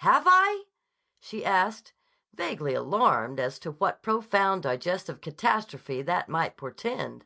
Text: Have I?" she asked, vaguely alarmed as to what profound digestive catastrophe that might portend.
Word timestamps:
Have 0.00 0.24
I?" 0.26 0.64
she 1.20 1.42
asked, 1.42 1.94
vaguely 2.34 2.74
alarmed 2.74 3.40
as 3.40 3.58
to 3.60 3.70
what 3.70 4.02
profound 4.02 4.62
digestive 4.64 5.22
catastrophe 5.22 6.02
that 6.02 6.28
might 6.28 6.58
portend. 6.58 7.24